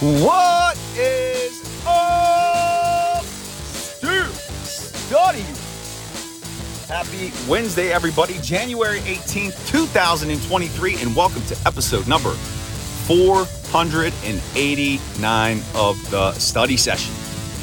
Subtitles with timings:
[0.00, 4.28] What is up, Steve
[4.62, 5.44] Study?
[6.86, 8.38] Happy Wednesday, everybody.
[8.40, 12.30] January 18th, 2023, and welcome to episode number
[13.08, 17.12] 489 of the study session.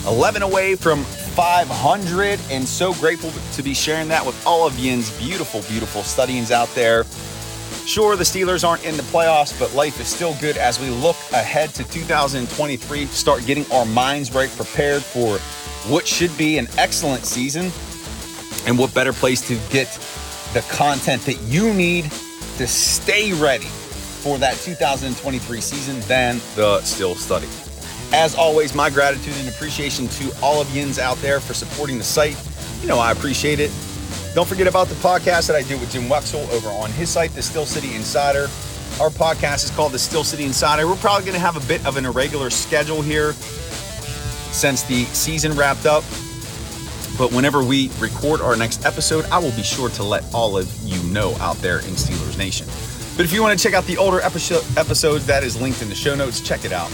[0.05, 5.09] 11 away from 500, and so grateful to be sharing that with all of yin's
[5.17, 7.05] beautiful, beautiful studyings out there.
[7.85, 11.15] Sure, the Steelers aren't in the playoffs, but life is still good as we look
[11.31, 15.37] ahead to 2023, start getting our minds right, prepared for
[15.87, 17.71] what should be an excellent season.
[18.67, 19.87] And what better place to get
[20.53, 22.05] the content that you need
[22.57, 27.47] to stay ready for that 2023 season than the Still Study.
[28.11, 32.03] As always, my gratitude and appreciation to all of yins out there for supporting the
[32.03, 32.35] site.
[32.81, 33.69] You know, I appreciate it.
[34.35, 37.31] Don't forget about the podcast that I do with Jim Wexell over on his site,
[37.31, 38.49] The Steel City Insider.
[38.99, 40.87] Our podcast is called The Steel City Insider.
[40.87, 43.31] We're probably going to have a bit of an irregular schedule here
[44.51, 46.03] since the season wrapped up.
[47.17, 50.69] But whenever we record our next episode, I will be sure to let all of
[50.83, 52.67] you know out there in Steelers Nation.
[53.15, 55.95] But if you want to check out the older episodes, that is linked in the
[55.95, 56.41] show notes.
[56.41, 56.91] Check it out.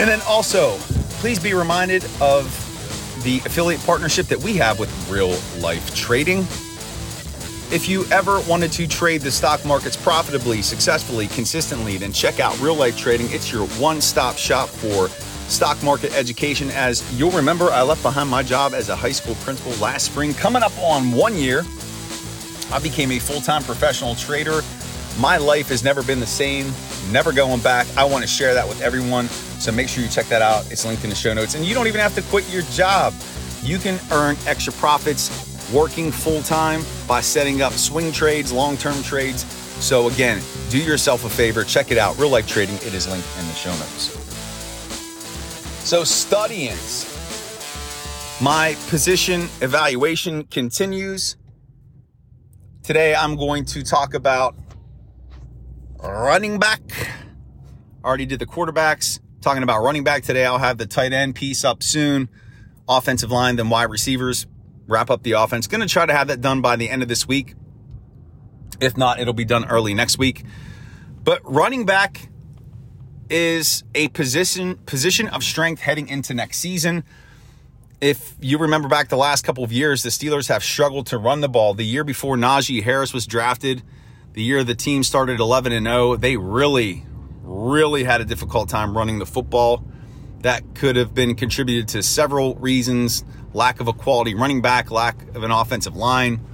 [0.00, 0.78] And then also,
[1.20, 2.60] please be reminded of
[3.24, 5.30] the affiliate partnership that we have with Real
[5.60, 6.40] Life Trading.
[7.72, 12.58] If you ever wanted to trade the stock markets profitably, successfully, consistently, then check out
[12.60, 13.26] Real Life Trading.
[13.30, 15.08] It's your one stop shop for
[15.48, 16.70] stock market education.
[16.70, 20.34] As you'll remember, I left behind my job as a high school principal last spring.
[20.34, 21.64] Coming up on one year,
[22.70, 24.60] I became a full time professional trader.
[25.18, 26.70] My life has never been the same,
[27.10, 27.86] never going back.
[27.96, 29.28] I want to share that with everyone.
[29.64, 30.70] So make sure you check that out.
[30.70, 31.54] It's linked in the show notes.
[31.54, 33.14] And you don't even have to quit your job.
[33.62, 35.30] You can earn extra profits
[35.72, 39.46] working full time by setting up swing trades, long term trades.
[39.82, 42.18] So, again, do yourself a favor, check it out.
[42.18, 44.12] Real life trading, it is linked in the show notes.
[45.82, 46.76] So, studying.
[48.42, 51.36] My position evaluation continues.
[52.82, 54.56] Today, I'm going to talk about
[56.02, 56.82] running back.
[58.04, 59.20] Already did the quarterbacks.
[59.44, 62.30] Talking about running back today, I'll have the tight end piece up soon.
[62.88, 64.46] Offensive line, then wide receivers.
[64.86, 65.66] Wrap up the offense.
[65.66, 67.54] Going to try to have that done by the end of this week.
[68.80, 70.44] If not, it'll be done early next week.
[71.22, 72.30] But running back
[73.28, 77.04] is a position position of strength heading into next season.
[78.00, 81.42] If you remember back the last couple of years, the Steelers have struggled to run
[81.42, 81.74] the ball.
[81.74, 83.82] The year before Najee Harris was drafted,
[84.32, 87.04] the year the team started 11 and 0, they really
[87.44, 89.84] really had a difficult time running the football.
[90.40, 95.22] That could have been contributed to several reasons lack of a quality running back, lack
[95.34, 96.44] of an offensive line,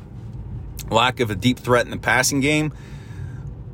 [0.90, 2.72] lack of a deep threat in the passing game.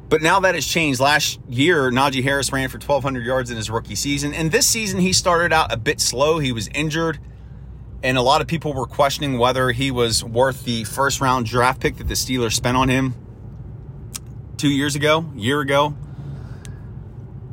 [0.09, 1.00] But now that has changed.
[1.00, 4.32] Last year, Najee Harris ran for 1,200 yards in his rookie season.
[4.32, 6.38] And this season, he started out a bit slow.
[6.38, 7.19] He was injured.
[8.03, 11.81] And a lot of people were questioning whether he was worth the first round draft
[11.81, 13.15] pick that the Steelers spent on him
[14.56, 15.97] two years ago, year ago.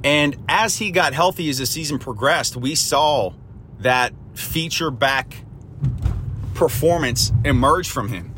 [0.03, 3.33] And as he got healthy as the season progressed, we saw
[3.79, 5.35] that feature back
[6.53, 8.33] performance emerge from him.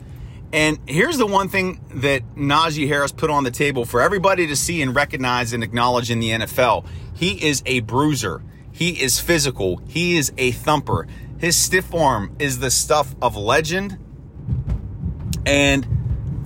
[0.54, 4.56] And here's the one thing that Najee Harris put on the table for everybody to
[4.56, 6.86] see and recognize and acknowledge in the NFL.
[7.14, 8.42] He is a bruiser.
[8.72, 9.82] He is physical.
[9.88, 11.08] He is a thumper.
[11.40, 13.98] His stiff arm is the stuff of legend.
[15.46, 15.88] And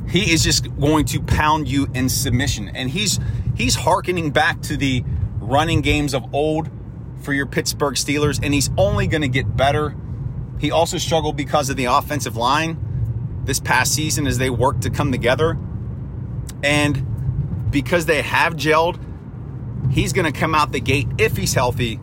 [0.09, 2.69] he is just going to pound you in submission.
[2.69, 3.19] And he's
[3.59, 5.03] he's harkening back to the
[5.39, 6.71] running games of old
[7.21, 9.95] for your Pittsburgh Steelers, and he's only going to get better.
[10.59, 14.89] He also struggled because of the offensive line this past season as they worked to
[14.89, 15.57] come together.
[16.63, 18.99] And because they have gelled,
[19.91, 21.99] he's going to come out the gate if he's healthy,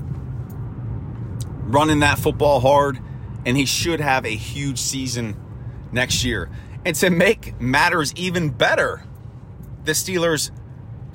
[1.63, 2.99] running that football hard,
[3.47, 5.37] and he should have a huge season
[5.91, 6.51] next year.
[6.85, 9.03] And to make matters even better,
[9.85, 10.51] the Steelers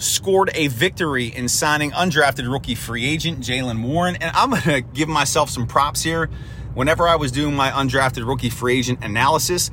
[0.02, 4.16] scored a victory in signing undrafted rookie free agent Jaylen Warren.
[4.16, 6.30] And I'm going to give myself some props here.
[6.74, 9.72] Whenever I was doing my undrafted rookie free agent analysis,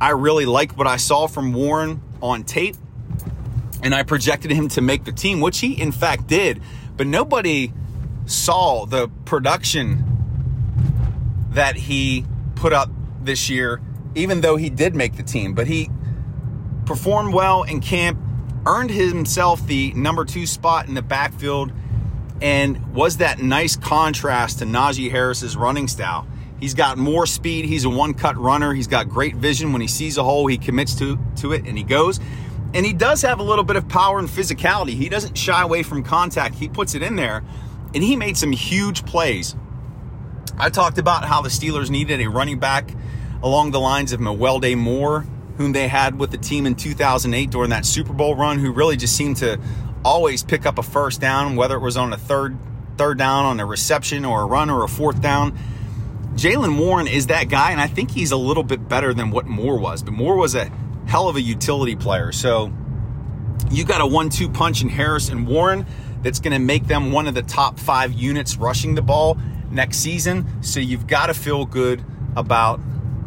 [0.00, 2.76] I really liked what I saw from Warren on tape.
[3.82, 6.60] And I projected him to make the team, which he in fact did.
[6.96, 7.72] But nobody
[8.24, 10.04] saw the production
[11.50, 12.90] that he put up
[13.22, 13.80] this year
[14.16, 15.54] even though he did make the team.
[15.54, 15.90] But he
[16.86, 18.18] performed well in camp,
[18.66, 21.72] earned himself the number two spot in the backfield,
[22.42, 26.26] and was that nice contrast to Najee Harris's running style.
[26.58, 27.66] He's got more speed.
[27.66, 28.74] He's a one cut runner.
[28.74, 29.72] He's got great vision.
[29.72, 32.18] When he sees a hole, he commits to, to it and he goes.
[32.74, 34.90] and he does have a little bit of power and physicality.
[34.90, 36.56] He doesn't shy away from contact.
[36.56, 37.42] He puts it in there,
[37.94, 39.56] and he made some huge plays.
[40.58, 42.90] I talked about how the Steelers needed a running back
[43.42, 45.24] along the lines of Mewelde Moore,
[45.56, 48.96] whom they had with the team in 2008 during that Super Bowl run, who really
[48.96, 49.58] just seemed to
[50.04, 52.56] always pick up a first down, whether it was on a third
[52.96, 55.58] third down on a reception or a run or a fourth down.
[56.34, 59.46] Jaylen Warren is that guy, and I think he's a little bit better than what
[59.46, 60.02] Moore was.
[60.02, 60.70] But Moore was a
[61.06, 62.32] hell of a utility player.
[62.32, 62.72] So
[63.70, 65.86] you got a one-two punch in Harris and Warren
[66.22, 69.38] that's going to make them one of the top five units rushing the ball
[69.70, 70.62] next season.
[70.62, 72.04] So you've got to feel good
[72.34, 72.80] about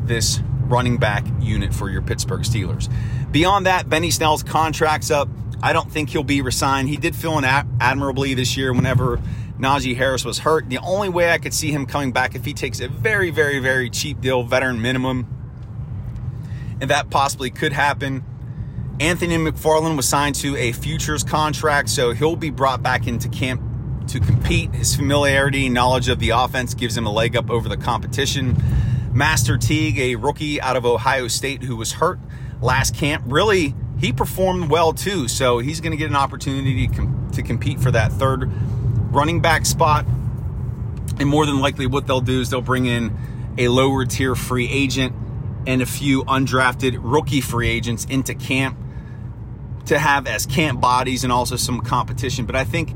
[0.06, 2.89] this running back unit for your Pittsburgh Steelers.
[3.31, 5.30] Beyond that, Benny Snell's contract's up.
[5.62, 6.89] I don't think he'll be resigned.
[6.89, 9.21] He did fill in admirably this year whenever
[9.60, 10.69] Najee Harris was hurt.
[10.69, 13.60] The only way I could see him coming back if he takes a very, very,
[13.60, 15.27] very cheap deal, veteran minimum,
[16.80, 18.24] and that possibly could happen.
[19.01, 23.62] Anthony McFarland was signed to a futures contract, so he'll be brought back into camp
[24.07, 24.74] to compete.
[24.74, 28.56] His familiarity, knowledge of the offense gives him a leg up over the competition.
[29.13, 32.19] Master Teague, a rookie out of Ohio State who was hurt
[32.61, 35.27] last camp, really he performed well too.
[35.27, 38.50] So he's going to get an opportunity to, com- to compete for that third
[39.13, 40.06] running back spot.
[41.19, 43.17] And more than likely, what they'll do is they'll bring in
[43.57, 45.13] a lower tier free agent
[45.67, 48.77] and a few undrafted rookie free agents into camp
[49.88, 52.45] to have as camp bodies and also some competition.
[52.45, 52.95] But I think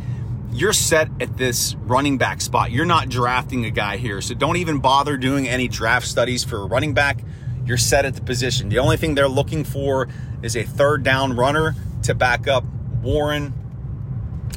[0.54, 2.72] you're set at this running back spot.
[2.72, 4.22] You're not drafting a guy here.
[4.22, 7.20] So don't even bother doing any draft studies for a running back.
[7.66, 8.70] You're set at the position.
[8.70, 10.08] The only thing they're looking for
[10.42, 12.64] is a third down runner to back up
[13.02, 13.54] Warren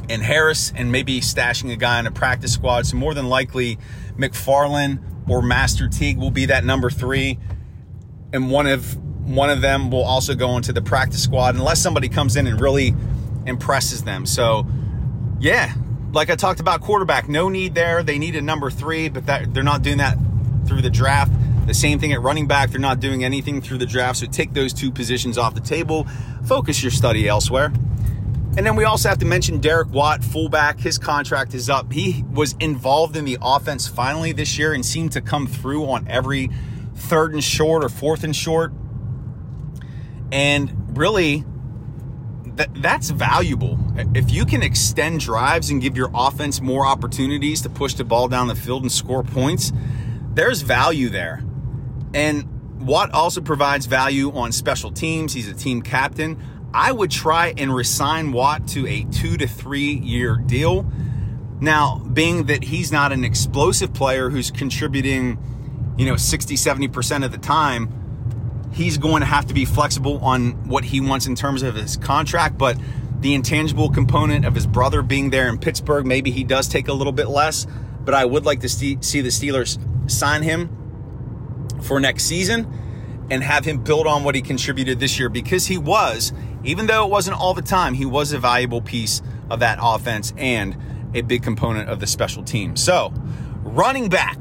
[0.09, 2.85] and Harris and maybe stashing a guy in a practice squad.
[2.85, 3.77] So more than likely
[4.17, 7.39] McFarland or Master Teague will be that number three.
[8.33, 8.97] And one of
[9.27, 12.61] one of them will also go into the practice squad unless somebody comes in and
[12.61, 12.93] really
[13.45, 14.25] impresses them.
[14.25, 14.67] So
[15.39, 15.73] yeah,
[16.17, 18.01] like I talked about quarterback, no need there.
[18.01, 20.17] They need a number three, but that they're not doing that
[20.65, 21.31] through the draft.
[21.67, 24.17] The same thing at running back, they're not doing anything through the draft.
[24.17, 26.07] So take those two positions off the table.
[26.43, 27.65] Focus your study elsewhere.
[28.57, 30.79] And then we also have to mention Derek Watt, fullback.
[30.79, 31.93] His contract is up.
[31.93, 36.07] He was involved in the offense finally this year and seemed to come through on
[36.07, 36.49] every
[36.95, 38.73] third and short or fourth and short.
[40.31, 41.45] And really,
[42.57, 43.79] that, that's valuable.
[44.15, 48.27] If you can extend drives and give your offense more opportunities to push the ball
[48.27, 49.71] down the field and score points,
[50.33, 51.43] there's value there.
[52.13, 52.47] And
[52.79, 55.33] Watt also provides value on special teams.
[55.33, 56.41] He's a team captain.
[56.73, 60.91] I would try and resign Watt to a two to three year deal.
[61.59, 65.39] Now, being that he's not an explosive player who's contributing,
[65.97, 68.06] you know, 60, 70% of the time,
[68.71, 71.97] he's going to have to be flexible on what he wants in terms of his
[71.97, 72.57] contract.
[72.57, 72.77] But
[73.19, 76.93] the intangible component of his brother being there in Pittsburgh, maybe he does take a
[76.93, 77.65] little bit less.
[78.03, 80.69] But I would like to see the Steelers sign him
[81.81, 82.71] for next season
[83.29, 86.31] and have him build on what he contributed this year because he was,
[86.63, 90.33] even though it wasn't all the time, he was a valuable piece of that offense
[90.37, 90.77] and
[91.13, 92.75] a big component of the special team.
[92.75, 93.13] So,
[93.63, 94.39] running back,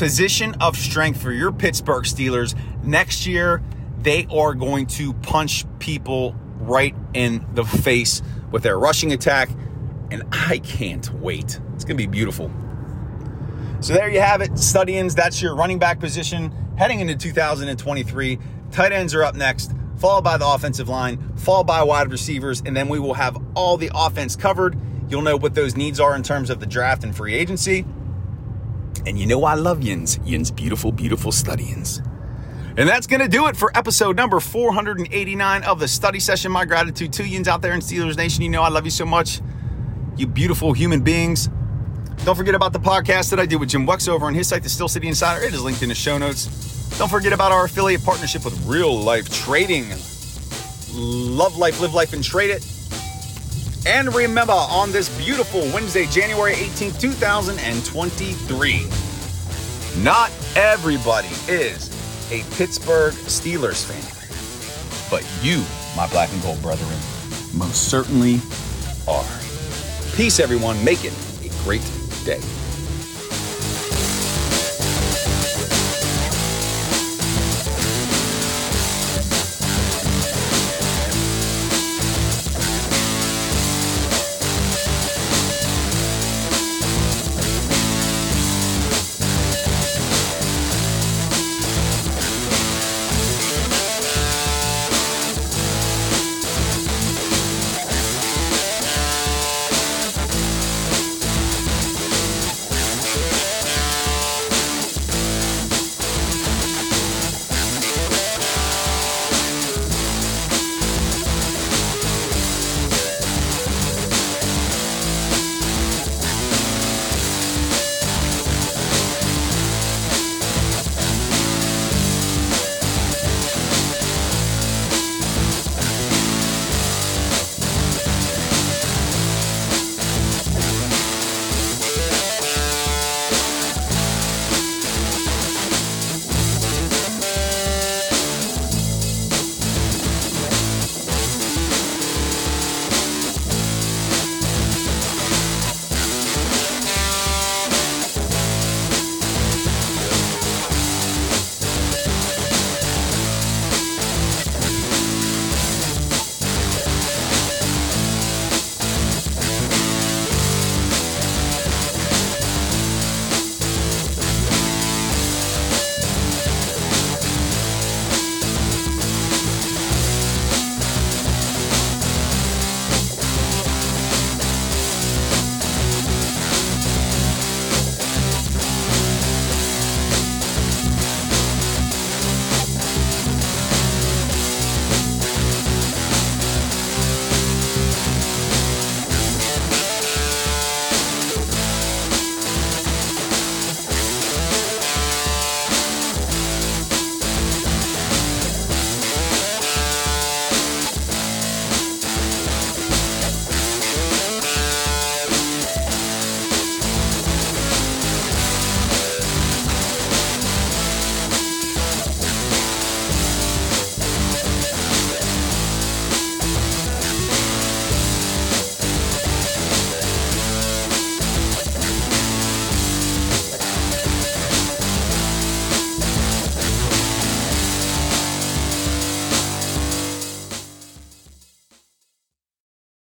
[0.00, 3.62] position of strength for your Pittsburgh Steelers next year,
[3.98, 9.50] they are going to punch people right in the face with their rushing attack.
[10.10, 11.60] And I can't wait.
[11.74, 12.50] It's going to be beautiful.
[13.80, 15.14] So there you have it, studyings.
[15.14, 18.38] That's your running back position heading into 2023.
[18.70, 22.74] Tight ends are up next, followed by the offensive line, followed by wide receivers, and
[22.74, 24.78] then we will have all the offense covered.
[25.10, 27.84] You'll know what those needs are in terms of the draft and free agency.
[29.06, 32.02] And you know I love Yins, Yins beautiful, beautiful studyings.
[32.76, 36.52] And that's going to do it for episode number 489 of the study session.
[36.52, 38.42] My gratitude to Yins out there in Steelers Nation.
[38.42, 39.40] You know I love you so much.
[40.16, 41.48] You beautiful human beings.
[42.24, 44.62] Don't forget about the podcast that I did with Jim Wex over on his site,
[44.62, 45.44] The Steel City Insider.
[45.44, 46.46] It is linked in the show notes.
[46.98, 49.88] Don't forget about our affiliate partnership with Real Life Trading.
[50.92, 52.79] Love life, live life, and trade it.
[53.86, 58.86] And remember, on this beautiful Wednesday, January 18th, 2023,
[60.02, 61.88] not everybody is
[62.30, 64.04] a Pittsburgh Steelers fan.
[65.10, 65.64] But you,
[65.96, 66.88] my black and gold brethren,
[67.54, 68.40] most certainly
[69.08, 69.24] are.
[70.14, 70.84] Peace, everyone.
[70.84, 71.82] Make it a great
[72.24, 72.40] day.